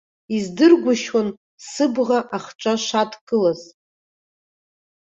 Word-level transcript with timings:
Издыргәышьон 0.35 1.27
сыбӷа 1.69 2.19
ахҿа 2.35 2.73
шадкылаз. 2.85 3.61